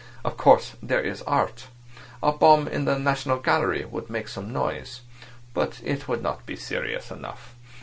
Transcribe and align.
Of 0.25 0.35
course, 0.35 0.73
there 0.81 0.99
is 1.03 1.21
art. 1.27 1.67
A 2.23 2.31
bomb 2.31 2.67
in 2.67 2.85
the 2.85 2.97
National 2.97 3.37
Gallery 3.37 3.85
would 3.85 4.09
make 4.09 4.29
some 4.29 4.51
noise. 4.51 5.01
But 5.53 5.79
it 5.83 6.07
would 6.07 6.23
not 6.23 6.43
be 6.47 6.55
serious 6.55 7.11
enough. 7.11 7.53